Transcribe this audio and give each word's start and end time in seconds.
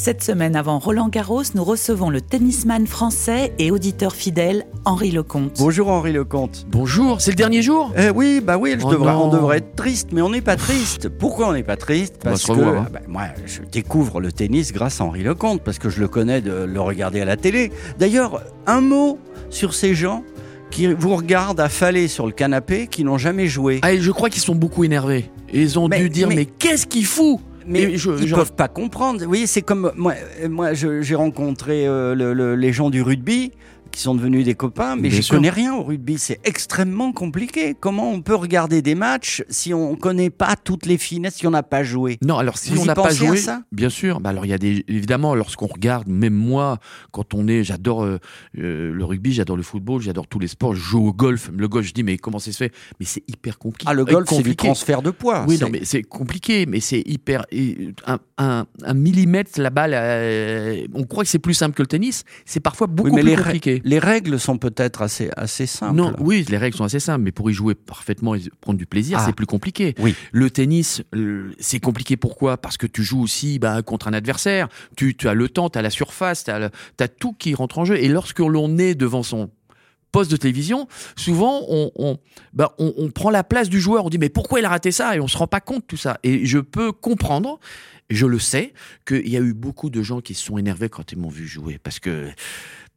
Cette 0.00 0.22
semaine 0.22 0.54
avant 0.54 0.78
Roland 0.78 1.08
Garros, 1.08 1.42
nous 1.56 1.64
recevons 1.64 2.08
le 2.08 2.20
tennisman 2.20 2.86
français 2.86 3.52
et 3.58 3.72
auditeur 3.72 4.14
fidèle 4.14 4.64
Henri 4.84 5.10
Lecomte. 5.10 5.56
Bonjour 5.58 5.88
Henri 5.88 6.12
Lecomte. 6.12 6.66
Bonjour, 6.70 7.20
c'est 7.20 7.32
le 7.32 7.36
dernier 7.36 7.62
jour? 7.62 7.92
Eh 7.98 8.08
oui, 8.10 8.40
bah 8.40 8.58
oui, 8.58 8.76
je 8.78 8.86
Oh 8.86 8.90
devrais- 8.92 9.12
on 9.14 9.28
devrait 9.28 9.58
être 9.58 9.74
triste, 9.74 10.10
mais 10.12 10.22
on 10.22 10.30
n'est 10.30 10.40
pas 10.40 10.54
triste. 10.54 11.08
Pourquoi 11.08 11.48
on 11.48 11.52
n'est 11.52 11.64
pas 11.64 11.76
triste? 11.76 12.14
Parce 12.22 12.44
que 12.44 12.52
revoir, 12.52 12.74
hein. 12.82 12.86
bah, 12.92 13.00
moi, 13.08 13.24
je 13.44 13.60
découvre 13.62 14.20
le 14.20 14.30
tennis 14.30 14.72
grâce 14.72 15.00
à 15.00 15.04
Henri 15.04 15.24
Lecomte, 15.24 15.62
parce 15.62 15.80
que 15.80 15.90
je 15.90 15.98
le 15.98 16.06
connais 16.06 16.40
de 16.42 16.52
le 16.52 16.80
regarder 16.80 17.20
à 17.20 17.24
la 17.24 17.36
télé. 17.36 17.72
D'ailleurs, 17.98 18.42
un 18.68 18.80
mot 18.80 19.18
sur 19.50 19.74
ces 19.74 19.96
gens 19.96 20.22
qui 20.70 20.86
vous 20.86 21.16
regardent 21.16 21.60
affalés 21.60 22.06
sur 22.06 22.24
le 22.26 22.32
canapé, 22.32 22.86
qui 22.86 23.02
n'ont 23.02 23.18
jamais 23.18 23.48
joué. 23.48 23.80
Ah, 23.82 23.92
et 23.92 24.00
je 24.00 24.12
crois 24.12 24.30
qu'ils 24.30 24.42
sont 24.42 24.54
beaucoup 24.54 24.84
énervés. 24.84 25.28
Et 25.52 25.60
ils 25.62 25.76
ont 25.78 25.88
Mais- 25.88 25.98
dû 25.98 26.08
dire, 26.08 26.28
mais- 26.28 26.36
mais, 26.36 26.44
qu'est-ce 26.46 26.86
qu'il 26.86 27.04
fout 27.06 27.40
Mais 27.68 27.96
je- 27.96 28.10
ils 28.22 28.26
je- 28.28 28.34
peuvent 28.34 28.54
pas 28.54 28.68
comprendre. 28.68 29.20
Vous 29.20 29.28
voyez, 29.28 29.46
c'est 29.46 29.62
comme 29.62 29.92
moi. 29.96 30.14
Moi, 30.48 30.74
je- 30.74 31.02
j'ai 31.02 31.14
rencontré 31.14 31.86
euh, 31.86 32.14
le- 32.14 32.32
le- 32.32 32.54
les 32.56 32.72
gens 32.72 32.90
du 32.90 33.02
rugby 33.02 33.52
qui 33.90 34.00
sont 34.02 34.14
devenus 34.14 34.44
des 34.44 34.54
copains, 34.54 34.96
mais 34.96 35.10
je 35.10 35.28
connais 35.28 35.50
rien 35.50 35.74
au 35.74 35.82
rugby. 35.82 36.18
C'est 36.18 36.40
extrêmement 36.44 37.12
compliqué. 37.12 37.74
Comment 37.78 38.10
on 38.12 38.20
peut 38.20 38.34
regarder 38.34 38.82
des 38.82 38.94
matchs 38.94 39.42
si 39.48 39.74
on 39.74 39.96
connaît 39.96 40.30
pas 40.30 40.54
toutes 40.56 40.86
les 40.86 40.98
finesses, 40.98 41.34
si 41.36 41.46
on 41.46 41.50
n'a 41.50 41.62
pas 41.62 41.82
joué? 41.82 42.18
Non, 42.22 42.38
alors 42.38 42.58
si 42.58 42.70
Vous 42.72 42.82
on 42.82 42.84
n'a 42.84 42.94
pas 42.94 43.10
joué, 43.12 43.36
ça? 43.38 43.62
bien 43.72 43.88
sûr. 43.88 44.20
Bah 44.20 44.30
alors 44.30 44.44
il 44.46 44.48
y 44.50 44.54
a 44.54 44.58
des 44.58 44.84
évidemment 44.88 45.34
lorsqu'on 45.34 45.66
regarde, 45.66 46.08
même 46.08 46.34
moi, 46.34 46.78
quand 47.12 47.34
on 47.34 47.48
est, 47.48 47.64
j'adore 47.64 48.04
euh, 48.04 48.18
euh, 48.58 48.92
le 48.92 49.04
rugby, 49.04 49.32
j'adore 49.32 49.56
le 49.56 49.62
football, 49.62 50.00
j'adore 50.00 50.26
tous 50.26 50.38
les 50.38 50.48
sports. 50.48 50.74
Je 50.74 50.80
joue 50.80 51.06
au 51.08 51.12
golf. 51.12 51.50
Le 51.56 51.68
golf, 51.68 51.86
je 51.86 51.92
dis 51.92 52.02
mais 52.02 52.18
comment 52.18 52.38
ça 52.38 52.52
se 52.52 52.56
fait? 52.58 52.72
Mais 53.00 53.06
c'est 53.06 53.22
hyper 53.28 53.58
compliqué. 53.58 53.86
Ah, 53.90 53.94
le 53.94 54.02
Euh, 54.02 54.04
golf, 54.04 54.26
c'est 54.28 54.36
du 54.36 54.42
compliqué. 54.42 54.66
transfert 54.68 55.02
de 55.02 55.10
poids. 55.10 55.44
Oui, 55.48 55.58
non, 55.60 55.68
mais 55.70 55.80
c'est 55.84 56.02
compliqué, 56.02 56.66
mais 56.66 56.80
c'est 56.80 57.02
hyper. 57.06 57.44
Un, 58.06 58.18
un, 58.38 58.66
un 58.84 58.94
millimètre, 58.94 59.60
la 59.60 59.70
balle, 59.70 59.92
euh, 59.94 60.86
on 60.94 61.04
croit 61.04 61.24
que 61.24 61.30
c'est 61.30 61.38
plus 61.38 61.54
simple 61.54 61.74
que 61.74 61.82
le 61.82 61.88
tennis. 61.88 62.24
C'est 62.44 62.60
parfois 62.60 62.86
beaucoup 62.86 63.10
Oui, 63.10 63.22
mais 63.24 63.34
plus 63.34 63.42
les, 63.52 63.77
les 63.84 63.98
règles 63.98 64.38
sont 64.40 64.58
peut-être 64.58 65.02
assez, 65.02 65.30
assez 65.36 65.66
simples. 65.66 65.96
Non, 65.96 66.12
oui, 66.18 66.44
les 66.48 66.56
règles 66.58 66.76
sont 66.76 66.84
assez 66.84 67.00
simples, 67.00 67.22
mais 67.24 67.32
pour 67.32 67.50
y 67.50 67.52
jouer 67.54 67.74
parfaitement 67.74 68.34
et 68.34 68.42
prendre 68.60 68.78
du 68.78 68.86
plaisir, 68.86 69.18
Ah. 69.20 69.24
c'est 69.26 69.32
plus 69.34 69.46
compliqué. 69.46 69.94
Oui. 69.98 70.14
Le 70.32 70.50
tennis, 70.50 71.02
euh, 71.14 71.52
c'est 71.58 71.80
compliqué 71.80 72.16
pourquoi? 72.16 72.56
Parce 72.56 72.76
que 72.76 72.86
tu 72.86 73.02
joues 73.02 73.22
aussi 73.22 73.58
bah, 73.58 73.82
contre 73.82 74.08
un 74.08 74.12
adversaire, 74.12 74.68
tu, 74.96 75.16
tu 75.16 75.28
as 75.28 75.34
le 75.34 75.48
temps, 75.48 75.70
tu 75.70 75.78
as 75.78 75.82
la 75.82 75.90
surface, 75.90 76.44
tu 76.44 76.50
as, 76.50 77.08
tout 77.08 77.32
qui 77.32 77.54
rentre 77.54 77.78
en 77.78 77.84
jeu. 77.84 77.96
Et 77.96 78.08
lorsque 78.08 78.40
l'on 78.40 78.78
est 78.78 78.94
devant 78.94 79.22
son 79.22 79.50
poste 80.10 80.30
de 80.30 80.36
télévision, 80.36 80.88
souvent 81.16 81.62
on, 81.68 81.90
on, 81.96 82.18
bah, 82.54 82.74
on, 82.78 82.94
on 82.96 83.10
prend 83.10 83.30
la 83.30 83.44
place 83.44 83.68
du 83.68 83.80
joueur, 83.80 84.06
on 84.06 84.08
dit 84.08 84.16
mais 84.18 84.30
pourquoi 84.30 84.58
il 84.58 84.64
a 84.64 84.70
raté 84.70 84.90
ça? 84.90 85.14
Et 85.16 85.20
on 85.20 85.28
se 85.28 85.36
rend 85.36 85.46
pas 85.46 85.60
compte 85.60 85.82
de 85.82 85.86
tout 85.86 85.96
ça. 85.98 86.18
Et 86.22 86.46
je 86.46 86.58
peux 86.58 86.92
comprendre, 86.92 87.60
je 88.08 88.24
le 88.24 88.38
sais, 88.38 88.72
qu'il 89.06 89.28
y 89.28 89.36
a 89.36 89.40
eu 89.40 89.52
beaucoup 89.52 89.90
de 89.90 90.02
gens 90.02 90.20
qui 90.22 90.32
se 90.34 90.44
sont 90.46 90.56
énervés 90.56 90.88
quand 90.88 91.12
ils 91.12 91.18
m'ont 91.18 91.28
vu 91.28 91.46
jouer, 91.46 91.78
parce 91.82 91.98
que 92.00 92.28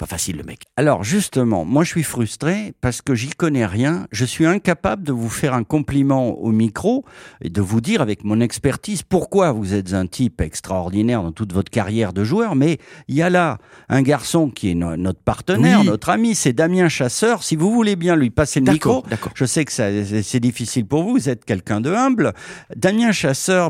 pas 0.01 0.07
facile 0.07 0.37
le 0.37 0.43
mec. 0.43 0.61
Alors 0.77 1.03
justement, 1.03 1.63
moi 1.63 1.83
je 1.83 1.89
suis 1.89 2.01
frustré 2.03 2.73
parce 2.81 3.03
que 3.03 3.13
j'y 3.13 3.29
connais 3.29 3.67
rien. 3.67 4.07
Je 4.11 4.25
suis 4.25 4.47
incapable 4.47 5.03
de 5.03 5.11
vous 5.11 5.29
faire 5.29 5.53
un 5.53 5.63
compliment 5.63 6.29
au 6.39 6.51
micro 6.51 7.05
et 7.41 7.49
de 7.51 7.61
vous 7.61 7.81
dire 7.81 8.01
avec 8.01 8.23
mon 8.23 8.41
expertise 8.41 9.03
pourquoi 9.03 9.51
vous 9.51 9.75
êtes 9.75 9.93
un 9.93 10.07
type 10.07 10.41
extraordinaire 10.41 11.21
dans 11.21 11.31
toute 11.31 11.53
votre 11.53 11.69
carrière 11.69 12.13
de 12.13 12.23
joueur. 12.23 12.55
Mais 12.55 12.79
il 13.09 13.15
y 13.15 13.21
a 13.21 13.29
là 13.29 13.59
un 13.89 14.01
garçon 14.01 14.49
qui 14.49 14.71
est 14.71 14.75
no- 14.75 14.95
notre 14.97 15.19
partenaire, 15.21 15.81
Oui. 15.81 15.85
notre 15.85 16.09
ami, 16.09 16.33
c'est 16.33 16.53
Damien 16.53 16.89
Chasseur. 16.89 17.43
Si 17.43 17.55
vous 17.55 17.71
voulez 17.71 17.95
bien 17.95 18.15
lui 18.15 18.31
passer 18.31 18.59
le 18.59 18.71
micro, 18.71 19.03
je 19.35 19.45
sais 19.45 19.65
que 19.65 19.71
c'est 19.71 20.39
difficile 20.39 20.87
pour 20.87 21.03
vous, 21.03 21.11
vous 21.11 21.29
êtes 21.29 21.45
quelqu'un 21.45 21.79
de 21.79 21.91
humble. 21.93 22.33
Damien 22.75 23.11
Chasseur, 23.11 23.69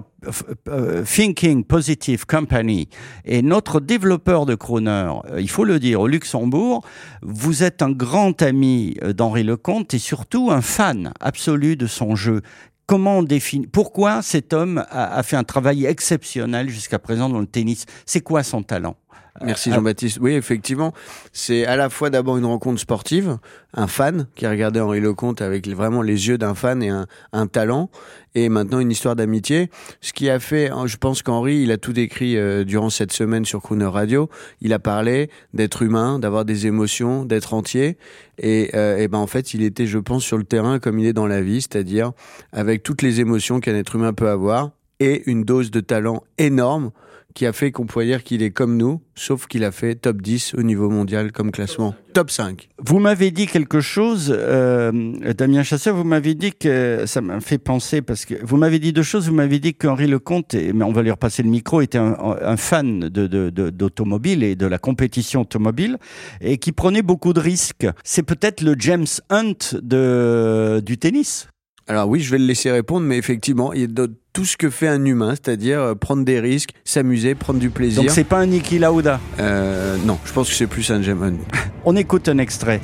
Thinking 1.05 1.63
Positive 1.63 2.25
Company, 2.25 2.89
est 3.25 3.41
notre 3.41 3.79
développeur 3.79 4.45
de 4.45 4.55
Croner. 4.55 5.09
Euh, 5.31 5.41
Il 5.41 5.49
faut 5.49 5.63
le 5.63 5.79
dire, 5.79 6.01
au 6.01 6.07
Luxembourg, 6.07 6.83
vous 7.21 7.63
êtes 7.63 7.81
un 7.81 7.91
grand 7.91 8.41
ami 8.41 8.97
euh, 9.03 9.13
d'Henri 9.13 9.43
Lecomte 9.43 9.93
et 9.93 9.99
surtout 9.99 10.51
un 10.51 10.61
fan 10.61 11.11
absolu 11.19 11.75
de 11.75 11.87
son 11.87 12.15
jeu. 12.15 12.41
Comment 12.85 13.19
on 13.19 13.23
définit 13.23 13.67
Pourquoi 13.67 14.21
cet 14.21 14.51
homme 14.51 14.83
a 14.89 15.23
fait 15.23 15.37
un 15.37 15.45
travail 15.45 15.85
exceptionnel 15.85 16.67
jusqu'à 16.69 16.99
présent 16.99 17.29
dans 17.29 17.39
le 17.39 17.45
tennis? 17.47 17.85
C'est 18.05 18.19
quoi 18.19 18.43
son 18.43 18.63
talent? 18.63 18.97
Merci 19.41 19.71
Euh, 19.71 19.75
Jean-Baptiste. 19.75 20.17
Oui, 20.21 20.33
effectivement, 20.33 20.93
c'est 21.31 21.65
à 21.65 21.75
la 21.75 21.89
fois 21.89 22.09
d'abord 22.09 22.37
une 22.37 22.45
rencontre 22.45 22.79
sportive, 22.79 23.37
un 23.73 23.87
fan 23.87 24.27
qui 24.35 24.45
a 24.45 24.49
regardé 24.49 24.81
Henri 24.81 24.99
Lecomte 24.99 25.41
avec 25.41 25.67
vraiment 25.67 26.01
les 26.01 26.27
yeux 26.27 26.37
d'un 26.37 26.53
fan 26.53 26.83
et 26.83 26.89
un, 26.89 27.07
un 27.31 27.47
talent, 27.47 27.89
et 28.35 28.49
maintenant 28.49 28.79
une 28.79 28.91
histoire 28.91 29.15
d'amitié. 29.15 29.69
Ce 30.01 30.11
qui 30.11 30.29
a 30.29 30.39
fait, 30.39 30.69
hein, 30.69 30.85
je 30.85 30.97
pense 30.97 31.23
qu'Henri, 31.23 31.61
il 31.61 31.71
a 31.71 31.77
tout 31.77 31.93
décrit 31.93 32.37
euh, 32.37 32.65
durant 32.65 32.89
cette 32.89 33.13
semaine 33.13 33.45
sur 33.45 33.61
Crooner 33.61 33.85
Radio. 33.85 34.29
Il 34.59 34.73
a 34.73 34.79
parlé 34.79 35.29
d'être 35.53 35.81
humain, 35.81 36.19
d'avoir 36.19 36.43
des 36.43 36.67
émotions, 36.67 37.23
d'être 37.23 37.53
entier, 37.53 37.97
et, 38.37 38.71
euh, 38.73 38.97
et 38.97 39.07
ben 39.07 39.19
en 39.19 39.27
fait, 39.27 39.53
il 39.53 39.63
était, 39.63 39.87
je 39.87 39.97
pense, 39.97 40.23
sur 40.23 40.37
le 40.37 40.43
terrain 40.43 40.79
comme 40.79 40.99
il 40.99 41.05
est 41.05 41.13
dans 41.13 41.27
la 41.27 41.41
vie, 41.41 41.61
c'est-à-dire 41.61 42.11
avec 42.51 42.83
toutes 42.83 43.01
les 43.01 43.21
émotions 43.21 43.59
qu'un 43.61 43.75
être 43.75 43.95
humain 43.95 44.13
peut 44.13 44.29
avoir 44.29 44.71
et 44.99 45.23
une 45.25 45.45
dose 45.45 45.71
de 45.71 45.79
talent 45.79 46.21
énorme 46.37 46.91
qui 47.33 47.45
a 47.45 47.53
fait 47.53 47.71
qu'on 47.71 47.85
pourrait 47.85 48.05
dire 48.05 48.23
qu'il 48.23 48.43
est 48.43 48.51
comme 48.51 48.77
nous, 48.77 49.01
sauf 49.15 49.47
qu'il 49.47 49.63
a 49.63 49.71
fait 49.71 49.95
top 49.95 50.21
10 50.21 50.55
au 50.55 50.63
niveau 50.63 50.89
mondial 50.89 51.31
comme 51.31 51.51
classement. 51.51 51.95
Top 52.13 52.29
5. 52.29 52.69
Vous 52.79 52.99
m'avez 52.99 53.31
dit 53.31 53.47
quelque 53.47 53.79
chose, 53.79 54.35
euh, 54.37 54.91
Damien 55.37 55.63
Chasseur, 55.63 55.95
vous 55.95 56.03
m'avez 56.03 56.35
dit 56.35 56.51
que 56.51 57.05
ça 57.05 57.21
m'a 57.21 57.39
fait 57.39 57.57
penser 57.57 58.01
parce 58.01 58.25
que 58.25 58.35
vous 58.43 58.57
m'avez 58.57 58.79
dit 58.79 58.91
deux 58.93 59.03
choses. 59.03 59.29
Vous 59.29 59.35
m'avez 59.35 59.59
dit 59.59 59.73
qu'Henri 59.73 60.07
Lecomte, 60.07 60.53
et- 60.53 60.73
mais 60.73 60.83
on 60.83 60.91
va 60.91 61.01
lui 61.03 61.11
repasser 61.11 61.41
le 61.43 61.49
micro, 61.49 61.81
était 61.81 61.97
un, 61.97 62.15
un 62.19 62.57
fan 62.57 62.99
de, 62.99 63.27
de, 63.27 63.49
de- 63.49 63.69
d'automobile 63.69 64.43
et 64.43 64.55
de 64.55 64.65
la 64.65 64.77
compétition 64.77 65.41
automobile 65.41 65.97
et 66.41 66.57
qui 66.57 66.71
prenait 66.73 67.01
beaucoup 67.01 67.33
de 67.33 67.39
risques. 67.39 67.87
C'est 68.03 68.23
peut-être 68.23 68.61
le 68.61 68.75
James 68.77 69.05
Hunt 69.29 69.75
de, 69.81 70.81
du 70.85 70.97
tennis. 70.97 71.47
Alors 71.87 72.07
oui, 72.07 72.19
je 72.21 72.31
vais 72.31 72.37
le 72.37 72.45
laisser 72.45 72.71
répondre, 72.71 73.05
mais 73.05 73.17
effectivement, 73.17 73.73
il 73.73 73.81
y 73.81 73.83
a 73.85 73.87
de- 73.87 74.13
tout 74.33 74.45
ce 74.45 74.55
que 74.55 74.69
fait 74.69 74.87
un 74.87 75.03
humain, 75.05 75.31
c'est-à-dire 75.31 75.79
euh, 75.79 75.95
prendre 75.95 76.23
des 76.23 76.39
risques, 76.39 76.71
s'amuser, 76.85 77.35
prendre 77.35 77.59
du 77.59 77.69
plaisir. 77.69 78.01
Donc 78.01 78.11
c'est 78.11 78.23
pas 78.23 78.39
un 78.39 78.45
Niki 78.45 78.79
Lauda. 78.79 79.19
Euh, 79.39 79.97
non, 80.05 80.17
je 80.25 80.31
pense 80.31 80.49
que 80.49 80.55
c'est 80.55 80.67
plus 80.67 80.89
un 80.91 81.01
Jamon. 81.01 81.37
On 81.85 81.95
écoute 81.95 82.29
un 82.29 82.37
extrait. 82.37 82.81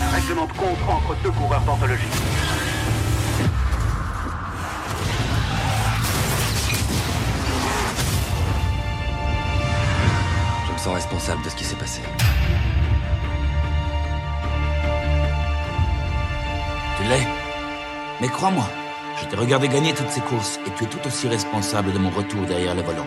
Un 0.00 0.14
règlement 0.14 0.46
de 0.46 0.52
compte 0.52 0.78
entre 0.88 1.16
deux 1.22 1.30
coureurs 1.30 1.62
d'anthologie. 1.66 2.02
Je 10.66 10.72
me 10.72 10.78
sens 10.78 10.94
responsable 10.94 11.44
de 11.44 11.50
ce 11.50 11.56
qui 11.56 11.64
s'est 11.64 11.76
passé. 11.76 12.00
Tu 16.96 17.04
l'es 17.08 17.26
Mais 18.20 18.28
crois-moi, 18.28 18.68
je 19.28 19.34
t'ai 19.34 19.40
regardé 19.40 19.68
gagner 19.68 19.92
toutes 19.92 20.08
ces 20.08 20.22
courses 20.22 20.58
et 20.66 20.70
tu 20.78 20.84
es 20.84 20.86
tout 20.86 21.06
aussi 21.06 21.28
responsable 21.28 21.92
de 21.92 21.98
mon 21.98 22.08
retour 22.08 22.46
derrière 22.46 22.74
le 22.74 22.80
volant. 22.80 23.04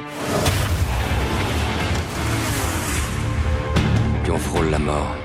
Plus 4.23 4.32
on 4.32 4.38
frôle 4.38 4.70
la 4.70 4.78
mort, 4.78 5.16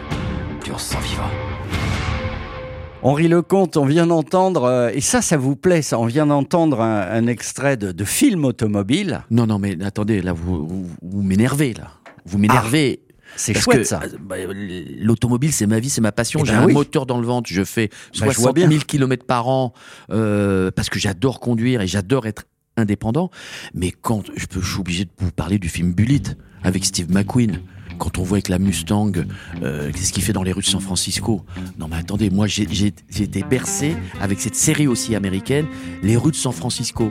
plus 0.61 0.73
on 0.73 0.79
se 0.79 0.95
sent 0.95 0.99
vivant. 1.03 1.29
Henri 3.03 3.29
Lecomte, 3.29 3.77
on 3.77 3.85
vient 3.85 4.07
d'entendre, 4.07 4.65
euh, 4.65 4.91
et 4.93 5.03
ça, 5.03 5.21
ça 5.21 5.37
vous 5.37 5.55
plaît, 5.55 5.83
ça, 5.83 5.99
on 5.99 6.07
vient 6.07 6.27
d'entendre 6.27 6.81
un, 6.81 7.03
un 7.03 7.27
extrait 7.27 7.77
de, 7.77 7.93
de 7.93 8.05
film 8.05 8.47
automobile. 8.47 9.21
Non, 9.31 9.47
non, 9.47 9.59
mais 9.59 9.77
attendez, 9.85 10.23
là, 10.23 10.33
vous, 10.33 10.67
vous, 10.67 10.87
vous 11.03 11.23
m'énervez, 11.23 11.75
là. 11.75 11.91
Vous 12.25 12.39
m'énervez. 12.39 13.01
C'est 13.37 13.55
chouette, 13.55 13.79
que, 13.79 13.85
ça. 13.85 14.01
euh, 14.03 14.09
bah, 14.21 14.37
L'automobile, 14.99 15.53
c'est 15.53 15.67
ma 15.67 15.79
vie, 15.79 15.91
c'est 15.91 16.01
ma 16.01 16.13
passion. 16.13 16.41
Eh 16.43 16.47
J'ai 16.47 16.53
ben 16.53 16.61
un 16.63 16.67
oui. 16.67 16.73
moteur 16.73 17.07
dans 17.07 17.19
le 17.21 17.27
ventre. 17.27 17.49
Je 17.53 17.65
fais 17.65 17.89
Bah, 17.89 17.95
je 18.13 18.25
vois 18.25 18.33
60 18.35 18.55
bien. 18.55 18.69
000 18.69 18.81
km 18.87 19.25
par 19.27 19.49
an 19.49 19.73
euh, 20.11 20.71
parce 20.75 20.89
que 20.91 20.99
j'adore 20.99 21.41
conduire 21.41 21.81
et 21.81 21.87
j'adore 21.87 22.27
être 22.27 22.45
indépendant. 22.77 23.31
Mais 23.75 23.91
quand 23.91 24.25
je, 24.37 24.47
peux, 24.47 24.61
je 24.61 24.71
suis 24.71 24.81
obligé 24.81 25.05
de 25.05 25.11
vous 25.19 25.31
parler 25.33 25.59
du 25.59 25.69
film 25.69 25.93
Bullitt 25.93 26.37
avec 26.63 26.85
Steve 26.85 27.11
McQueen. 27.11 27.61
Quand 27.99 28.19
on 28.19 28.23
voit 28.25 28.37
avec 28.37 28.49
la 28.49 28.59
Mustang, 28.59 29.13
euh, 29.63 29.91
qu'est-ce 29.91 30.13
qu'il 30.13 30.23
fait 30.23 30.35
dans 30.35 30.43
les 30.43 30.53
rues 30.53 30.61
de 30.61 30.67
San 30.67 30.81
Francisco? 30.83 31.47
Non 31.79 31.89
mais 31.89 31.97
attendez, 31.97 32.29
moi 32.29 32.47
j'ai 32.47 32.67
j'ai- 32.71 32.93
j'ai 33.09 33.25
été 33.25 33.43
bercé 33.43 33.97
avec 34.21 34.39
cette 34.39 34.55
série 34.55 34.87
aussi 34.87 35.15
américaine, 35.15 35.65
Les 36.03 36.19
rues 36.19 36.33
de 36.33 36.37
San 36.37 36.53
Francisco, 36.53 37.11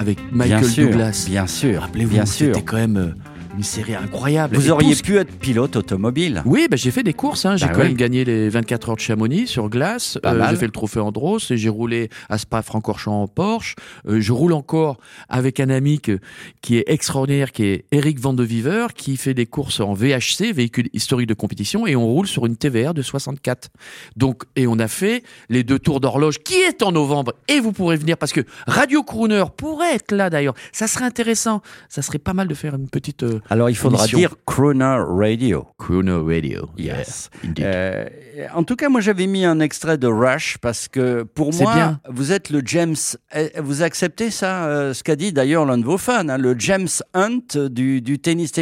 avec 0.00 0.18
Michael 0.32 0.60
bien 0.60 0.68
sûr, 0.68 0.90
Douglas. 0.90 1.26
Bien 1.28 1.46
sûr, 1.46 1.82
Rappelez-vous, 1.82 2.10
bien 2.10 2.26
sûr. 2.26 2.46
c'était 2.52 2.64
quand 2.64 2.78
même 2.78 2.96
euh, 2.96 3.12
une 3.58 3.64
série 3.64 3.96
incroyable. 3.96 4.54
Vous 4.56 4.68
Et 4.68 4.70
auriez 4.70 4.94
pu 4.94 5.16
être 5.18 5.36
pilote 5.36 5.74
automobile. 5.74 6.42
Oui, 6.46 6.68
bah, 6.70 6.76
j'ai 6.76 6.92
fait 6.92 7.02
des 7.02 7.12
courses. 7.12 7.44
Hein. 7.44 7.56
J'ai 7.56 7.66
Bah 7.66 7.72
quand 7.74 7.80
oui. 7.80 7.88
même 7.88 7.96
gagné 7.96 8.24
les 8.24 8.48
24 8.48 8.90
heures 8.90 8.94
de 8.96 9.00
Chamonix 9.00 9.48
sur 9.48 9.68
glace. 9.68 10.16
Euh, 10.24 10.46
j'ai 10.50 10.56
fait 10.56 10.66
le 10.66 10.72
trophée 10.72 11.00
Andros 11.00 11.40
et 11.50 11.56
j'ai 11.56 11.68
roulé 11.68 12.08
à 12.28 12.38
Spa-Francorchamps 12.38 13.22
en 13.22 13.26
Porsche. 13.26 13.74
Euh, 14.08 14.20
je 14.20 14.32
roule 14.32 14.52
encore 14.52 14.98
avec 15.28 15.58
un 15.58 15.70
ami 15.70 16.00
que- 16.00 16.20
qui 16.62 16.76
est 16.78 16.84
extraordinaire, 16.86 17.50
qui 17.50 17.64
est 17.64 17.84
Eric 17.90 18.20
Van 18.20 18.32
de 18.32 18.44
Viver, 18.44 18.86
qui 18.94 19.16
fait 19.16 19.34
des 19.34 19.46
courses 19.46 19.80
en 19.80 19.92
VHC, 19.92 20.52
véhicule 20.52 20.88
historique 20.92 21.26
de 21.28 21.34
compétition, 21.34 21.84
et 21.86 21.96
on 21.96 22.06
roule 22.06 22.28
sur 22.28 22.46
une 22.46 22.56
TVR 22.56 22.94
de 22.94 23.02
64. 23.02 23.70
Donc, 24.16 24.44
et 24.54 24.68
on 24.68 24.78
a 24.78 24.86
fait 24.86 25.24
les 25.48 25.64
deux 25.64 25.80
tours 25.80 25.98
d'horloge 25.98 26.38
qui 26.38 26.54
est 26.54 26.80
en 26.84 26.92
novembre. 26.92 27.34
Et 27.48 27.58
vous 27.58 27.72
pourrez 27.72 27.96
venir 27.96 28.16
parce 28.16 28.32
que 28.32 28.42
Radio 28.68 29.02
Crooner 29.02 29.44
pourrait 29.56 29.96
être 29.96 30.12
là 30.12 30.30
d'ailleurs. 30.30 30.54
Ça 30.70 30.86
serait 30.86 31.04
intéressant. 31.06 31.60
Ça 31.88 32.02
serait 32.02 32.18
pas 32.20 32.34
mal 32.34 32.46
de 32.46 32.54
faire 32.54 32.76
une 32.76 32.88
petite. 32.88 33.24
euh, 33.24 33.40
Alors 33.50 33.70
il 33.70 33.74
faudra 33.76 34.00
émission. 34.02 34.18
dire 34.18 34.34
Croner 34.46 34.96
Radio. 35.06 35.66
Crooner 35.78 36.20
Radio. 36.22 36.68
Yes. 36.76 37.30
Euh, 37.60 38.06
en 38.54 38.62
tout 38.62 38.76
cas, 38.76 38.88
moi 38.90 39.00
j'avais 39.00 39.26
mis 39.26 39.44
un 39.44 39.58
extrait 39.60 39.96
de 39.96 40.06
Rush 40.06 40.58
parce 40.58 40.86
que 40.88 41.22
pour 41.22 41.54
moi, 41.54 41.74
bien. 41.74 42.00
vous 42.10 42.32
êtes 42.32 42.50
le 42.50 42.60
James. 42.64 42.94
eh, 43.34 43.50
Vous 43.60 43.82
acceptez 43.82 44.30
ça, 44.30 44.66
euh, 44.66 44.92
ce 44.92 45.02
qu'a 45.02 45.16
dit 45.16 45.32
d'ailleurs 45.32 45.64
l'un 45.64 45.78
de 45.78 45.84
vos 45.84 45.96
fans, 45.98 46.28
hein, 46.28 46.36
le 46.38 46.54
James 46.58 46.88
Hunt 47.14 47.56
du, 47.70 48.02
du 48.02 48.18
tennis. 48.18 48.52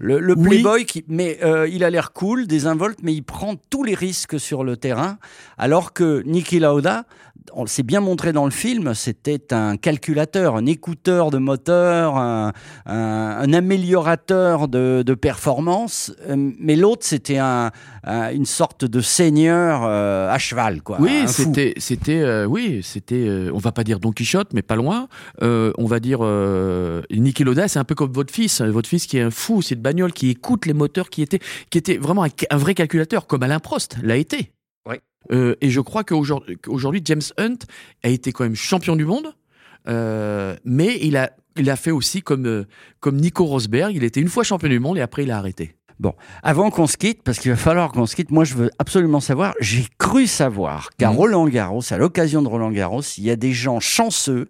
Le, 0.00 0.18
le 0.18 0.34
Oui. 0.36 0.48
playboy, 0.48 0.84
qui, 0.84 1.04
mais 1.08 1.38
euh, 1.44 1.68
il 1.68 1.84
a 1.84 1.90
l'air 1.90 2.12
cool, 2.12 2.46
désinvolte, 2.46 2.98
mais 3.02 3.12
il 3.12 3.22
prend 3.22 3.54
tous 3.70 3.82
les 3.84 3.94
risques 3.94 4.40
sur 4.40 4.64
le 4.64 4.76
terrain, 4.76 5.18
alors 5.58 5.92
que 5.92 6.22
Niki 6.26 6.58
Lauda. 6.58 7.04
On 7.52 7.66
s'est 7.66 7.82
bien 7.82 8.00
montré 8.00 8.32
dans 8.32 8.46
le 8.46 8.50
film, 8.50 8.94
c'était 8.94 9.52
un 9.52 9.76
calculateur, 9.76 10.56
un 10.56 10.66
écouteur 10.66 11.30
de 11.30 11.38
moteur, 11.38 12.16
un, 12.16 12.52
un- 12.86 12.94
un 13.38 13.52
améliorateur 13.52 14.66
de, 14.66 15.02
de 15.06 15.14
performance. 15.14 16.12
Euh, 16.28 16.50
Mais 16.58 16.74
l'autre, 16.74 17.04
c'était 17.04 17.36
un, 17.38 17.70
un- 18.02 18.32
une 18.32 18.46
sorte 18.46 18.84
de 18.86 19.00
seigneur 19.00 19.82
euh, 19.84 20.30
à 20.30 20.38
cheval, 20.38 20.82
quoi. 20.82 20.96
Oui, 21.00 21.24
c'était, 21.28 21.74
c'était, 21.76 22.20
euh, 22.22 22.46
oui, 22.46 22.80
c'était. 22.82 23.26
euh, 23.28 23.50
on 23.52 23.58
va 23.58 23.72
pas 23.72 23.84
dire 23.84 24.00
Don 24.00 24.12
Quichotte, 24.12 24.52
mais 24.54 24.62
pas 24.62 24.76
loin. 24.76 25.06
On 25.42 25.86
va 25.86 26.00
dire 26.00 26.20
Niki 27.10 27.44
Lauda, 27.44 27.68
c'est 27.68 27.78
un 27.78 27.84
peu 27.84 27.94
comme 27.94 28.12
votre 28.12 28.32
fils, 28.32 28.60
hein, 28.62 28.70
votre 28.70 28.88
fils 28.88 29.06
qui 29.06 29.18
est 29.18 29.22
un 29.22 29.30
fou, 29.30 29.60
c'est 29.62 29.74
de 29.76 29.80
bagnole, 29.82 30.12
qui 30.12 30.30
écoute 30.30 30.66
les 30.66 30.72
moteurs, 30.72 31.10
qui 31.10 31.20
était, 31.22 31.40
qui 31.70 31.78
était 31.78 31.98
vraiment 31.98 32.24
un, 32.24 32.28
un 32.50 32.56
vrai 32.56 32.74
calculateur, 32.74 33.26
comme 33.26 33.42
Alain 33.42 33.60
Prost 33.60 33.96
l'a 34.02 34.16
été. 34.16 34.50
Euh, 35.32 35.54
et 35.60 35.70
je 35.70 35.80
crois 35.80 36.04
qu'aujourd'hui, 36.04 37.02
James 37.04 37.22
Hunt 37.38 37.58
a 38.02 38.08
été 38.08 38.32
quand 38.32 38.44
même 38.44 38.56
champion 38.56 38.96
du 38.96 39.04
monde, 39.04 39.34
euh, 39.88 40.56
mais 40.64 40.98
il 41.02 41.16
a, 41.16 41.30
il 41.56 41.70
a 41.70 41.76
fait 41.76 41.90
aussi 41.90 42.22
comme, 42.22 42.46
euh, 42.46 42.64
comme 43.00 43.16
Nico 43.16 43.44
Rosberg. 43.44 43.94
Il 43.94 44.04
était 44.04 44.20
une 44.20 44.28
fois 44.28 44.44
champion 44.44 44.68
du 44.68 44.80
monde 44.80 44.98
et 44.98 45.00
après 45.00 45.24
il 45.24 45.30
a 45.30 45.38
arrêté. 45.38 45.74
Bon, 46.00 46.12
avant 46.42 46.70
qu'on 46.70 46.88
se 46.88 46.96
quitte, 46.96 47.22
parce 47.22 47.38
qu'il 47.38 47.52
va 47.52 47.56
falloir 47.56 47.92
qu'on 47.92 48.06
se 48.06 48.16
quitte, 48.16 48.32
moi 48.32 48.44
je 48.44 48.54
veux 48.54 48.70
absolument 48.80 49.20
savoir, 49.20 49.54
j'ai 49.60 49.86
cru 49.96 50.26
savoir 50.26 50.90
qu'à 50.98 51.10
Mhm. 51.10 51.16
Roland 51.16 51.46
Garros, 51.48 51.82
à 51.90 51.96
l'occasion 51.98 52.42
de 52.42 52.48
Roland 52.48 52.72
Garros, 52.72 53.02
il 53.16 53.22
y 53.24 53.30
a 53.30 53.36
des 53.36 53.52
gens 53.52 53.78
chanceux 53.78 54.48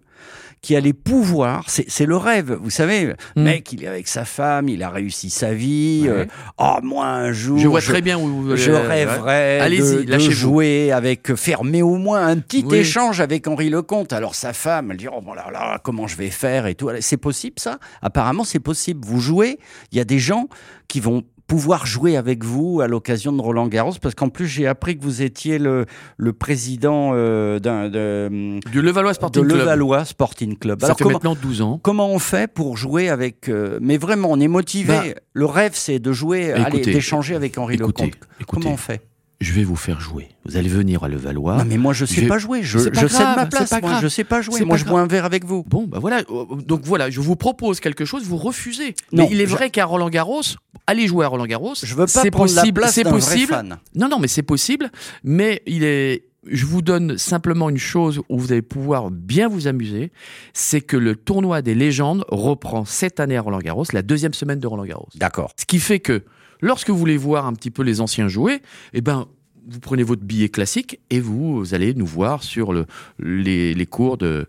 qui 0.65 0.75
allaient 0.75 0.93
pouvoir, 0.93 1.63
c'est 1.67 1.85
c'est 1.87 2.07
le 2.07 2.17
rêve, 2.17 2.57
vous 2.59 2.71
savez, 2.71 3.13
Mhm. 3.35 3.43
mec, 3.43 3.71
il 3.71 3.83
est 3.83 3.87
avec 3.87 4.07
sa 4.07 4.25
femme, 4.25 4.67
il 4.67 4.81
a 4.81 4.89
réussi 4.89 5.29
sa 5.29 5.53
vie, 5.53 6.01
Ouais. 6.05 6.09
euh, 6.09 6.25
oh, 6.57 6.77
moi 6.81 7.05
un 7.05 7.31
jour, 7.31 7.59
Je 7.59 7.67
vois 7.67 7.81
très 7.81 8.01
bien 8.01 8.17
où. 8.17 8.55
Je 8.55 8.71
euh, 8.71 8.79
rêverais 8.79 9.59
Allez-y, 9.59 10.05
de, 10.05 10.11
de 10.11 10.17
jouer 10.17 10.91
avec, 10.91 11.35
faire 11.35 11.63
mais 11.63 11.83
au 11.83 11.97
moins 11.97 12.25
un 12.25 12.37
petit 12.37 12.65
Oui. 12.67 12.77
échange 12.79 13.21
avec 13.21 13.47
Henri 13.47 13.69
Lecomte. 13.69 14.11
Alors 14.11 14.33
sa 14.33 14.53
femme, 14.53 14.89
elle 14.89 14.97
dit 14.97 15.07
oh 15.07 15.21
bon 15.21 15.35
là 15.35 15.45
là, 15.53 15.79
comment 15.83 16.07
je 16.07 16.17
vais 16.17 16.31
faire 16.31 16.65
et 16.65 16.73
tout. 16.73 16.89
C'est 16.99 17.17
possible 17.17 17.59
ça? 17.59 17.77
Apparemment 18.01 18.43
c'est 18.43 18.59
possible. 18.59 19.05
Vous 19.05 19.19
jouez, 19.19 19.59
il 19.91 19.99
y 19.99 20.01
a 20.01 20.05
des 20.05 20.19
gens 20.19 20.47
qui 20.87 20.99
vont 20.99 21.21
pouvoir 21.47 21.85
jouer 21.85 22.17
avec 22.17 22.43
vous 22.43 22.81
à 22.81 22.87
l'occasion 22.87 23.31
de 23.31 23.41
Roland 23.41 23.67
Garros 23.67 23.93
parce 24.01 24.15
qu'en 24.15 24.29
plus 24.29 24.47
j'ai 24.47 24.65
appris 24.67 24.97
que 24.97 25.03
vous 25.03 25.21
étiez 25.21 25.59
le, 25.59 25.85
le 26.17 26.33
président 26.33 27.11
euh, 27.13 27.59
d'un 27.59 27.89
de, 27.89 28.59
Du 28.71 28.81
Levallois 28.81 29.11
de 29.11 29.15
Sporting 29.15 29.45
Club. 29.45 29.57
Levallois 29.59 30.05
Sporting 30.05 30.57
Club. 30.57 30.79
Ça 30.81 30.87
Alors 30.87 30.97
fait 30.97 31.03
comment, 31.03 31.13
maintenant 31.15 31.35
12 31.39 31.61
ans. 31.61 31.79
comment 31.83 32.09
on 32.09 32.19
fait 32.19 32.51
pour 32.51 32.77
jouer 32.77 33.09
avec 33.09 33.49
euh, 33.49 33.77
Mais 33.81 33.97
vraiment, 33.97 34.29
on 34.31 34.39
est 34.39 34.47
motivé. 34.47 34.87
Bah, 34.93 35.03
le 35.33 35.45
rêve, 35.45 35.71
c'est 35.75 35.99
de 35.99 36.11
jouer, 36.11 36.51
allez, 36.51 36.81
d'échanger 36.81 37.35
avec 37.35 37.57
Henri 37.57 37.75
écoutez, 37.75 38.05
Lecomte. 38.07 38.19
écoutez. 38.39 38.45
Comment 38.47 38.73
on 38.73 38.77
fait? 38.77 39.01
Je 39.41 39.51
vais 39.51 39.63
vous 39.63 39.75
faire 39.75 39.99
jouer. 39.99 40.29
Vous 40.45 40.55
allez 40.55 40.69
venir 40.69 41.03
à 41.03 41.09
Levallois. 41.09 41.57
Non, 41.57 41.65
mais 41.65 41.77
moi, 41.77 41.91
je 41.93 42.05
sais 42.05 42.21
vais- 42.21 42.27
pas 42.27 42.37
jouer. 42.37 42.63
Je, 42.63 42.77
pas 42.89 43.01
je 43.01 43.07
sais 43.07 43.19
de 43.19 43.35
ma 43.35 43.45
place. 43.45 43.69
pas 43.69 43.81
moi, 43.81 43.89
grave. 43.91 44.01
je 44.03 44.07
sais 44.07 44.23
pas 44.23 44.41
jouer. 44.41 44.61
Moi, 44.63 44.75
pas 44.77 44.83
je 44.83 44.85
bois 44.85 45.01
un 45.01 45.07
verre 45.07 45.25
avec 45.25 45.43
vous. 45.43 45.63
Bon, 45.67 45.83
bah 45.87 45.99
voilà. 45.99 46.23
Donc 46.65 46.81
voilà, 46.85 47.09
je 47.09 47.19
vous 47.19 47.35
propose 47.35 47.79
quelque 47.81 48.05
chose, 48.05 48.23
vous 48.23 48.37
refusez. 48.37 48.95
Non, 49.11 49.23
mais 49.23 49.29
il 49.31 49.41
est 49.41 49.45
je- 49.47 49.51
vrai 49.51 49.69
qu'à 49.69 49.85
Roland 49.85 50.09
Garros, 50.09 50.41
allez 50.87 51.07
jouer 51.07 51.25
à 51.25 51.27
Roland 51.27 51.45
Garros. 51.47 51.73
Je 51.83 51.95
veux 51.95 52.05
pas 52.05 52.23
prendre 52.31 52.53
la 52.53 52.61
possible, 52.61 52.79
place 52.81 52.93
c'est 52.93 53.03
d'un 53.03 53.11
vrai 53.11 53.39
fan. 53.39 53.77
Non, 53.93 54.07
non, 54.07 54.19
mais 54.19 54.27
c'est 54.29 54.41
possible. 54.43 54.89
Mais 55.23 55.61
il 55.67 55.83
est. 55.83 56.23
Je 56.47 56.65
vous 56.67 56.83
donne 56.83 57.17
simplement 57.17 57.71
une 57.71 57.79
chose 57.79 58.21
où 58.29 58.37
vous 58.37 58.51
allez 58.51 58.61
pouvoir 58.61 59.09
bien 59.09 59.47
vous 59.49 59.65
amuser, 59.67 60.11
c'est 60.53 60.79
que 60.79 60.95
le 60.95 61.15
tournoi 61.15 61.63
des 61.63 61.73
légendes 61.73 62.23
reprend 62.29 62.85
cette 62.85 63.19
année 63.19 63.35
à 63.35 63.41
Roland 63.41 63.57
Garros, 63.57 63.83
la 63.93 64.03
deuxième 64.03 64.33
semaine 64.35 64.59
de 64.59 64.67
Roland 64.67 64.85
Garros. 64.85 65.07
D'accord. 65.15 65.51
Ce 65.59 65.65
qui 65.65 65.79
fait 65.79 65.99
que 65.99 66.23
lorsque 66.61 66.89
vous 66.89 66.97
voulez 66.97 67.17
voir 67.17 67.45
un 67.45 67.53
petit 67.53 67.71
peu 67.71 67.83
les 67.83 68.01
anciens 68.01 68.27
jouer, 68.27 68.61
eh 68.93 69.01
ben 69.01 69.27
vous 69.69 69.79
prenez 69.79 70.03
votre 70.03 70.23
billet 70.23 70.49
classique 70.49 70.99
et 71.09 71.19
vous, 71.19 71.73
allez 71.73 71.93
nous 71.93 72.05
voir 72.05 72.43
sur 72.43 72.73
le, 72.73 72.85
les, 73.19 73.73
les 73.73 73.85
cours 73.85 74.17
de 74.17 74.47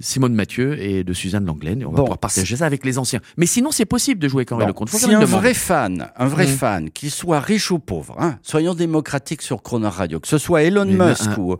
Simone 0.00 0.34
Mathieu 0.34 0.78
et 0.82 1.04
de 1.04 1.12
Suzanne 1.14 1.46
Langlaine. 1.46 1.80
Et 1.82 1.84
on 1.86 1.90
va 1.90 1.96
Bon, 1.96 2.02
pouvoir 2.04 2.18
partager 2.18 2.56
ça 2.56 2.66
avec 2.66 2.84
les 2.84 2.98
anciens. 2.98 3.20
Mais 3.36 3.46
sinon, 3.46 3.70
c'est 3.70 3.86
possible 3.86 4.20
de 4.20 4.28
jouer 4.28 4.44
Henri 4.50 4.64
Bon, 4.64 4.68
Lecomte. 4.68 4.90
Faut 4.90 4.98
si 4.98 5.12
un 5.14 5.24
vrai 5.24 5.54
fan, 5.54 6.10
un 6.16 6.26
vrai 6.26 6.44
Mm. 6.46 6.48
fan, 6.56 6.90
qu'il 6.90 7.10
soit 7.10 7.40
riche 7.40 7.70
ou 7.70 7.78
pauvre, 7.78 8.14
hein, 8.18 8.38
soyons 8.42 8.74
démocratiques 8.74 9.40
sur 9.42 9.62
Croner 9.62 9.88
Radio, 9.88 10.20
que 10.20 10.28
ce 10.28 10.36
soit 10.38 10.62
Elon 10.64 10.84
Mais 10.84 11.08
Musk 11.10 11.26
un- 11.28 11.36
ou, 11.38 11.56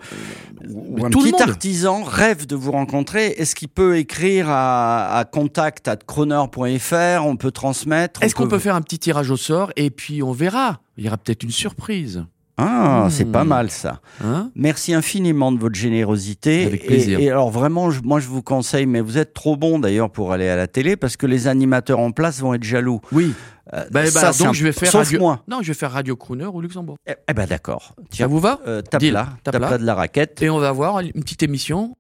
ou 0.68 1.06
un 1.06 1.10
tout 1.10 1.20
le 1.20 1.24
petit 1.26 1.32
monde. 1.32 1.48
artisan 1.48 2.02
rêve 2.02 2.46
de 2.46 2.56
vous 2.56 2.72
rencontrer, 2.72 3.26
est-ce 3.38 3.54
qu'il 3.54 3.68
peut 3.68 3.96
écrire 3.96 4.48
à, 4.50 5.16
à 5.16 5.24
contact 5.24 5.90
croner.fr 6.06 7.24
On 7.24 7.36
peut 7.36 7.50
transmettre 7.52 8.22
Est-ce 8.22 8.34
qu'on 8.34 8.48
peut 8.48 8.58
faire 8.58 8.74
un 8.74 8.82
petit 8.82 8.98
tirage 8.98 9.30
au 9.30 9.36
sort 9.36 9.70
et 9.76 9.90
puis 9.90 10.22
on 10.22 10.32
verra 10.32 10.80
Il 10.98 11.04
y 11.04 11.08
aura 11.08 11.16
peut-être 11.16 11.42
une 11.42 11.50
surprise. 11.50 12.24
Ah, 12.58 13.04
Hmm. 13.06 13.10
c'est 13.10 13.26
pas 13.30 13.44
mal 13.44 13.70
ça. 13.70 14.00
Hein 14.24 14.50
Merci 14.54 14.94
infiniment 14.94 15.52
de 15.52 15.58
votre 15.58 15.74
générosité. 15.74 16.64
Avec 16.64 16.86
plaisir. 16.86 17.18
Et, 17.20 17.24
et 17.24 17.30
alors 17.30 17.50
vraiment, 17.50 17.90
je- 17.90 18.00
moi 18.02 18.18
je 18.18 18.28
vous 18.28 18.42
conseille, 18.42 18.86
mais 18.86 19.00
vous 19.02 19.18
êtes 19.18 19.34
trop 19.34 19.56
bon 19.56 19.78
d'ailleurs 19.78 20.10
pour 20.10 20.32
aller 20.32 20.48
à 20.48 20.56
la 20.56 20.66
télé 20.66 20.96
parce 20.96 21.16
que 21.18 21.26
les 21.26 21.48
animateurs 21.48 21.98
en 21.98 22.12
place 22.12 22.40
vont 22.40 22.54
être 22.54 22.64
jaloux. 22.64 23.00
oui. 23.12 23.34
Euh, 23.74 23.82
Bah, 23.90 24.02
bah, 24.04 24.06
ça, 24.06 24.30
donc 24.32 24.46
un- 24.50 24.52
je 24.52 24.62
vais 24.62 24.70
faire 24.72 24.92
Sauf 24.92 25.06
radio... 25.06 25.18
moi. 25.18 25.42
Non, 25.48 25.58
je 25.60 25.66
vais 25.66 25.74
faire 25.74 25.90
Radio 25.90 26.14
Crooner 26.14 26.46
au 26.46 26.60
Luxembourg. 26.60 26.98
Eh, 27.04 27.14
eh 27.28 27.34
ben 27.34 27.46
d'accord. 27.46 27.96
Ça 28.12 28.28
vous 28.28 28.38
va 28.38 28.60
euh, 28.68 28.80
tape 28.80 29.02
là, 29.02 29.30
Tape 29.42 29.54
tape 29.54 29.60
là. 29.72 29.78
de 29.78 29.84
la 29.84 29.94
raquette. 29.96 30.40
Et 30.40 30.48
on 30.48 30.58
va 30.60 30.68
avoir 30.68 31.00
une 31.00 31.10
petite 31.10 31.42
émission. 31.42 31.96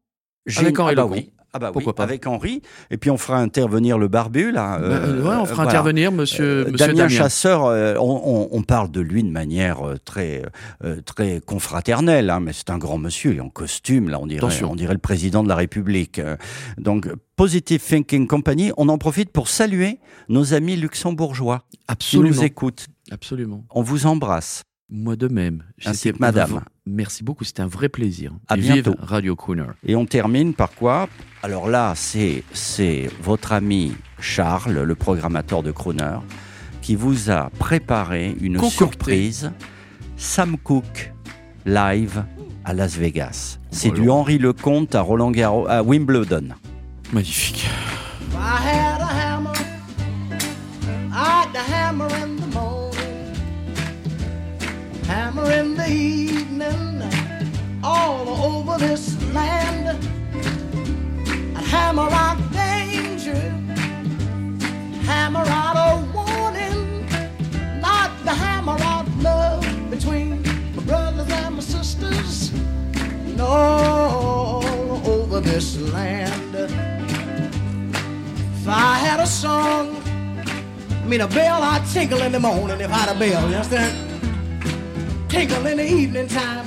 J'ai- 0.46 0.60
avec 0.60 0.78
Henri 0.78 0.92
ah 0.96 1.02
bah 1.02 1.06
oui. 1.10 1.32
Ah 1.56 1.58
bah 1.58 1.66
oui, 1.68 1.72
Pourquoi 1.74 1.94
pas. 1.94 2.04
avec 2.04 2.26
Henri. 2.26 2.62
Et 2.90 2.96
puis 2.96 3.10
on 3.10 3.16
fera 3.16 3.38
intervenir 3.38 3.98
le 3.98 4.08
barbu 4.08 4.52
là. 4.52 4.78
Euh, 4.80 5.22
ouais, 5.22 5.36
on 5.36 5.44
fera 5.44 5.64
voilà. 5.64 5.70
intervenir 5.70 6.12
Monsieur, 6.12 6.66
monsieur 6.70 6.76
Damien, 6.76 6.94
Damien. 6.94 7.08
Chasseur, 7.08 7.64
on, 8.00 8.62
parle 8.62 8.90
de 8.90 9.00
lui 9.00 9.22
de 9.22 9.30
manière 9.30 9.86
euh, 9.86 9.96
très, 10.04 10.42
euh, 10.84 11.00
très 11.00 11.40
confraternelle, 11.40 12.30
hein, 12.30 12.40
mais 12.40 12.52
c'est 12.52 12.70
un 12.70 12.78
grand 12.78 12.98
monsieur, 12.98 13.32
il 13.32 13.38
est 13.38 13.40
en 13.40 13.48
costume, 13.48 14.08
là, 14.08 14.20
on 14.20 14.26
dirait, 14.26 14.38
Attention. 14.38 14.72
on 14.72 14.76
dirait 14.76 14.94
le 14.94 15.00
président 15.00 15.42
de 15.42 15.48
la 15.48 15.56
République. 15.56 16.18
Euh, 16.18 16.36
Donc, 16.78 17.08
Positive 17.36 17.82
Thinking 17.82 18.26
Company, 18.26 18.72
on 18.76 18.88
en 18.88 18.98
profite 18.98 19.30
pour 19.30 19.48
saluer 19.48 19.98
nos 20.28 20.54
amis 20.54 20.76
luxembourgeois 20.76 21.64
qui 21.98 22.18
nous 22.18 22.42
écoutent. 22.44 22.86
Absolument. 23.10 23.64
On 23.70 23.82
vous 23.82 24.06
embrasse. 24.06 24.62
Moi 24.88 25.16
de 25.16 25.26
même. 25.26 25.64
Ainsi 25.84 25.98
C'était 25.98 26.16
que 26.18 26.20
madame. 26.20 26.60
Merci 26.86 27.24
beaucoup, 27.24 27.42
c'était 27.42 27.62
un 27.62 27.66
vrai 27.66 27.88
plaisir. 27.88 28.32
À 28.48 28.56
Et 28.56 28.60
bientôt. 28.60 28.92
Vive 28.92 29.00
Radio 29.02 29.34
Crooner. 29.34 29.66
Et 29.84 29.96
on 29.96 30.06
termine 30.06 30.54
par 30.54 30.70
quoi? 30.70 31.08
Alors 31.42 31.68
là, 31.68 31.94
c'est 31.96 32.44
c'est 32.52 33.10
votre 33.20 33.52
ami 33.52 33.94
Charles, 34.20 34.78
le 34.82 34.94
programmateur 34.94 35.62
de 35.64 35.72
Crooner, 35.72 36.18
qui 36.82 36.94
vous 36.94 37.30
a 37.30 37.50
préparé 37.58 38.36
une 38.40 38.54
Concocté. 38.58 38.76
surprise. 38.76 39.52
Sam 40.16 40.56
Cooke 40.56 41.12
live 41.66 42.24
à 42.64 42.72
Las 42.72 42.96
Vegas. 42.96 43.58
C'est 43.72 43.90
du 43.90 44.08
Henri 44.08 44.38
Lecomte 44.38 44.94
à 44.94 45.00
Roland 45.00 45.32
Garros 45.32 45.66
à 45.68 45.82
Wimbledon. 45.82 46.50
Magnifique. 47.12 47.66
If 48.28 48.34
I 48.34 48.68
had 48.68 49.00
a 49.00 49.04
hammer, 49.04 49.52
I'd 51.12 51.52
the 51.52 51.72
hammer 51.72 52.08
hammer 55.36 55.52
in 55.52 55.74
the 55.74 55.88
evening, 55.88 57.02
all 57.84 58.28
over 58.28 58.78
this 58.78 59.22
land. 59.34 59.88
I'd 61.56 61.64
hammer 61.64 62.08
out 62.10 62.38
danger, 62.52 63.34
hammer 65.04 65.44
out 65.46 65.76
a 65.76 66.04
warning, 66.14 67.06
not 67.80 68.10
the 68.24 68.32
hammer 68.32 68.78
out 68.80 69.08
love 69.18 69.64
between 69.90 70.42
my 70.74 70.82
brothers 70.84 71.30
and 71.30 71.54
my 71.56 71.60
sisters, 71.60 72.52
and 72.94 73.40
all 73.40 74.64
over 75.06 75.40
this 75.40 75.78
land. 75.92 76.54
If 78.54 78.68
I 78.68 78.98
had 78.98 79.20
a 79.20 79.26
song, 79.26 80.02
I 80.90 81.06
mean, 81.06 81.20
a 81.20 81.28
bell 81.28 81.62
I'd 81.62 81.86
tinkle 81.92 82.22
in 82.22 82.32
the 82.32 82.40
morning 82.40 82.80
if 82.80 82.90
I 82.90 82.98
had 82.98 83.14
a 83.14 83.18
bell, 83.18 83.48
you 83.50 83.56
understand? 83.56 84.05
Tinkle 85.36 85.66
in 85.66 85.76
the 85.76 85.86
evening 85.86 86.28
time. 86.28 86.64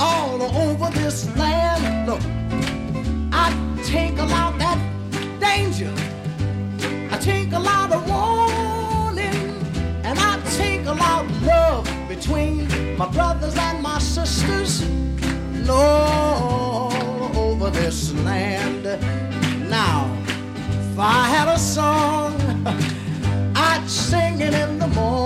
All 0.00 0.42
over 0.42 0.90
this 0.98 1.28
land, 1.36 2.08
look, 2.08 2.20
I 3.32 3.54
tinkle 3.84 4.28
out 4.32 4.58
that 4.58 4.78
danger. 5.38 5.94
I 7.12 7.16
tinkle 7.18 7.64
out 7.68 7.92
a 7.94 8.00
warning, 8.10 9.54
and 10.04 10.18
I 10.18 10.40
tinkle 10.56 11.00
out 11.00 11.24
love 11.42 11.88
between 12.08 12.66
my 12.98 13.08
brothers 13.10 13.56
and 13.56 13.80
my 13.80 14.00
sisters. 14.00 14.82
All 15.70 16.90
over 17.38 17.70
this 17.70 18.12
land. 18.24 18.86
Now, 19.70 20.12
if 20.26 20.98
I 20.98 21.28
had 21.28 21.46
a 21.46 21.58
song, 21.60 22.34
I'd 23.54 23.86
sing 23.86 24.40
it 24.40 24.52
in 24.52 24.80
the 24.80 24.88
morning, 24.88 25.25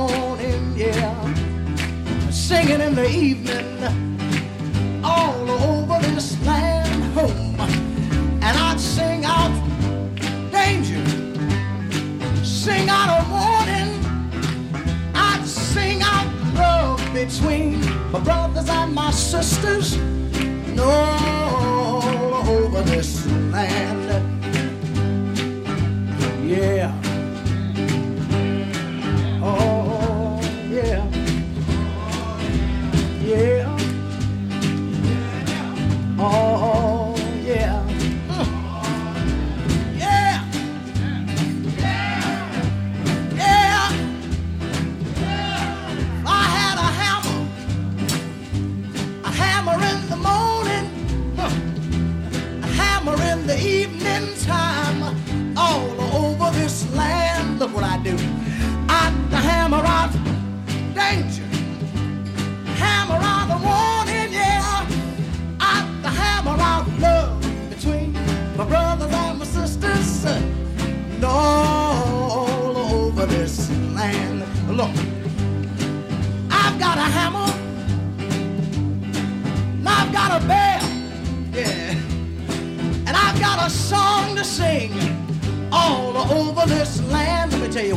sing 2.51 2.69
it 2.71 2.81
in 2.81 2.97
the 2.97 3.09
evening, 3.09 5.05
all 5.05 5.49
over 5.49 6.01
this 6.05 6.37
land 6.45 7.05
home, 7.15 7.61
and 8.43 8.59
I'd 8.59 8.81
sing 8.81 9.25
out 9.25 9.53
danger, 10.51 11.01
sing 12.45 12.89
out 12.89 13.09
a 13.19 13.23
warning, 13.31 13.93
I'd 15.15 15.47
sing 15.47 16.03
out 16.03 16.27
love 16.57 16.99
between 17.15 17.83
my 18.11 18.19
brothers 18.19 18.69
and 18.69 18.93
my 18.97 19.13
sisters, 19.13 19.97
all 20.77 22.03
over 22.49 22.83
this 22.83 23.29
land, 23.53 24.11
yeah. 26.45 27.00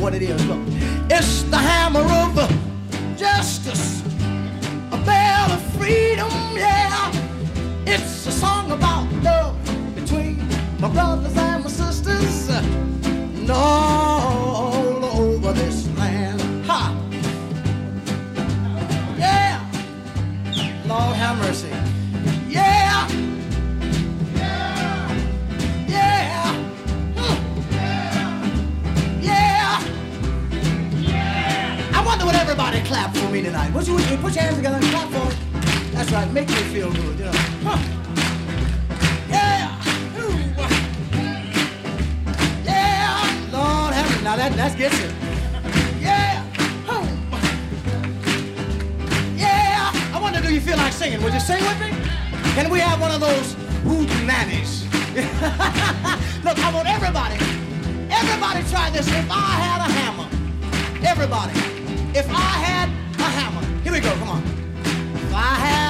What 0.03 0.13
it 0.13 0.21
is. 0.21 0.45
Look, 0.47 0.59
it's 1.09 1.43
the 1.43 1.57
hammer 1.57 2.01
of 2.01 2.37
uh, 2.37 2.47
justice, 3.15 4.01
a 4.91 4.97
bell 5.05 5.49
of 5.49 5.61
freedom, 5.77 6.29
yeah. 6.57 7.09
It's 7.85 8.27
a 8.27 8.31
song 8.33 8.71
about 8.71 9.07
love 9.23 9.55
between 9.95 10.45
my 10.81 10.89
brothers 10.89 11.42
me 33.33 33.41
tonight. 33.41 33.73
What 33.73 33.87
you, 33.87 33.97
you 33.97 34.17
put 34.17 34.35
your 34.35 34.43
hands 34.43 34.57
together 34.57 34.75
and 34.75 34.85
clap 34.85 35.09
for 35.09 35.25
me? 35.25 35.35
That's 35.91 36.11
right, 36.11 36.31
make 36.31 36.47
me 36.47 36.55
feel 36.69 36.93
good, 36.93 37.17
you 37.17 37.25
know. 37.25 37.31
Huh. 37.65 37.99
Now 44.23 44.37
that, 44.37 44.53
that 44.53 44.77
gets 44.77 44.99
it. 44.99 45.13
Yeah! 45.99 46.43
Yeah! 49.35 49.91
I 50.13 50.19
wonder, 50.19 50.41
do 50.41 50.51
you 50.51 50.61
feel 50.61 50.77
like 50.77 50.93
singing? 50.93 51.21
Would 51.21 51.33
you 51.33 51.39
sing 51.39 51.61
with 51.61 51.79
me? 51.81 51.91
Can 52.55 52.69
we 52.71 52.79
have 52.79 53.01
one 53.01 53.11
of 53.11 53.19
those 53.19 53.53
hoot 53.83 54.07
nannies? 54.25 54.85
Look, 56.43 56.57
I 56.57 56.71
want 56.73 56.87
everybody, 56.87 57.35
everybody 58.09 58.63
try 58.69 58.89
this. 58.91 59.07
If 59.07 59.29
I 59.29 59.51
had 59.65 59.79
a 59.87 59.91
hammer, 59.91 60.27
everybody, 61.05 61.59
if 62.17 62.27
I 62.29 62.53
had 62.63 63.02
we 63.93 63.99
go, 63.99 64.11
come 64.15 64.29
on. 64.29 64.43
I 65.35 65.82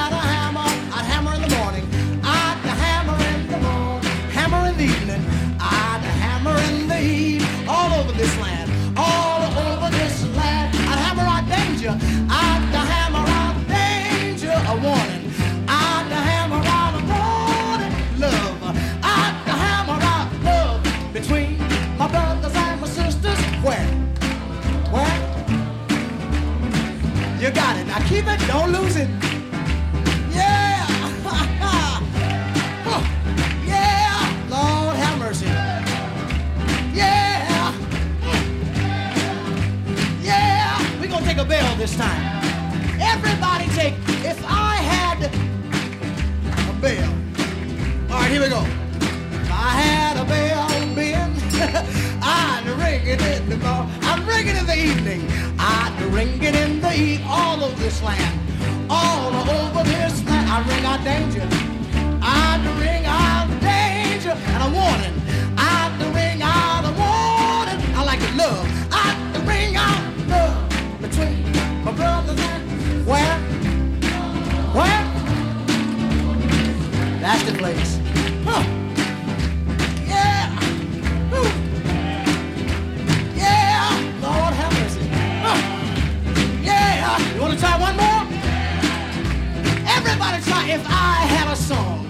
Don't 28.54 28.70
lose 28.70 28.94
it. 28.94 29.23
Danger. 61.14 61.48
I'd 62.22 62.62
ring 62.80 63.04
out 63.06 63.46
danger 63.60 64.30
and 64.30 64.62
a 64.64 64.70
warning. 64.78 65.14
I'd 65.56 65.94
ring 66.12 66.42
out 66.42 66.82
a 66.84 66.92
warning. 67.02 67.80
I 67.94 68.02
like 68.04 68.20
it 68.20 68.34
love. 68.34 68.66
I'd 68.90 69.46
ring 69.46 69.76
out 69.76 70.02
love 70.26 70.68
between 71.00 71.52
my 71.84 71.92
brothers 71.92 72.40
and 72.40 73.06
where? 73.06 73.38
Where? 74.74 75.04
That's 77.20 77.44
the 77.44 77.56
place. 77.58 77.93
if 90.66 90.82
I 90.88 91.26
had 91.28 91.52
a 91.52 91.56
song, 91.56 92.06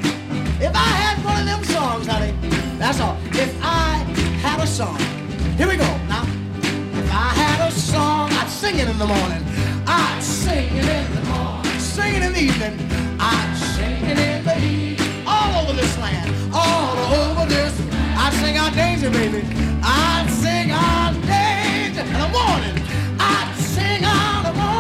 if 0.61 0.75
I 0.75 0.91
had 1.03 1.25
one 1.25 1.41
of 1.41 1.47
them 1.47 1.65
songs, 1.65 2.07
honey, 2.07 2.33
that's 2.79 3.01
all. 3.01 3.17
If 3.33 3.53
I 3.63 3.99
had 4.41 4.61
a 4.61 4.67
song, 4.67 4.99
here 5.57 5.69
we 5.69 5.77
go 5.77 5.91
now. 6.09 6.23
If 6.63 7.11
I 7.11 7.31
had 7.35 7.69
a 7.69 7.73
song, 7.73 8.31
I'd 8.33 8.49
sing 8.49 8.79
it 8.79 8.89
in 8.89 8.99
the 8.99 9.07
morning. 9.07 9.43
I'd 9.87 10.23
sing 10.23 10.77
it 10.77 10.85
in 10.85 11.15
the 11.15 11.23
morning. 11.31 11.81
Sing 11.81 12.15
it 12.15 12.23
in 12.23 12.33
the 12.33 12.41
evening. 12.41 12.79
I'd 13.19 13.55
sing 13.75 14.05
it 14.07 14.19
in 14.19 14.45
the 14.45 14.57
evening. 14.57 15.27
All 15.27 15.63
over 15.63 15.73
this 15.73 15.99
land, 15.99 16.31
all 16.55 16.97
over 17.15 17.47
this. 17.47 17.75
I'd 18.17 18.33
sing 18.35 18.57
our 18.59 18.71
danger, 18.71 19.11
baby. 19.11 19.43
I'd 19.83 20.29
sing 20.31 20.71
our 20.71 21.13
danger 21.27 22.03
in 22.03 22.19
the 22.25 22.31
morning. 22.39 22.77
I'd 23.19 23.55
sing 23.59 24.05
our 24.05 24.53
morning. 24.55 24.74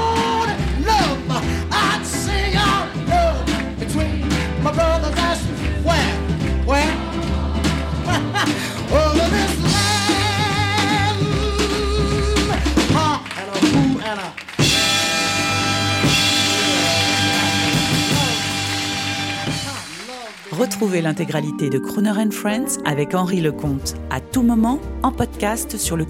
L'intégralité 21.00 21.70
de 21.70 21.78
Crooner 21.78 22.10
and 22.10 22.30
Friends 22.30 22.80
avec 22.84 23.14
Henri 23.14 23.40
Lecomte 23.40 23.94
à 24.10 24.20
tout 24.20 24.42
moment 24.42 24.80
en 25.02 25.10
podcast 25.10 25.76
sur 25.76 25.96
le. 25.96 26.04